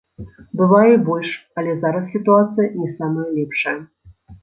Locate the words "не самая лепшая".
2.83-3.81